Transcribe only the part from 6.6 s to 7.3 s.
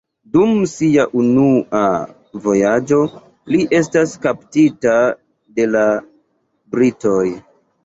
britoj.